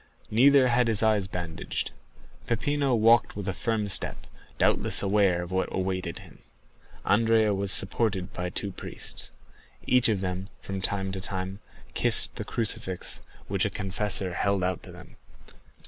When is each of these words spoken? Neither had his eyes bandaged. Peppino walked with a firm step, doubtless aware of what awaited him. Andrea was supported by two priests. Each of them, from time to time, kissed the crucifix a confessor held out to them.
Neither 0.31 0.67
had 0.69 0.87
his 0.87 1.03
eyes 1.03 1.27
bandaged. 1.27 1.91
Peppino 2.47 2.95
walked 2.95 3.35
with 3.35 3.47
a 3.47 3.53
firm 3.53 3.87
step, 3.87 4.25
doubtless 4.57 5.03
aware 5.03 5.43
of 5.43 5.51
what 5.51 5.69
awaited 5.71 6.17
him. 6.17 6.39
Andrea 7.05 7.53
was 7.53 7.71
supported 7.71 8.33
by 8.33 8.49
two 8.49 8.71
priests. 8.71 9.29
Each 9.85 10.09
of 10.09 10.21
them, 10.21 10.47
from 10.59 10.81
time 10.81 11.11
to 11.11 11.21
time, 11.21 11.59
kissed 11.93 12.37
the 12.37 12.43
crucifix 12.43 13.21
a 13.51 13.69
confessor 13.69 14.33
held 14.33 14.63
out 14.63 14.81
to 14.81 14.91
them. 14.91 15.17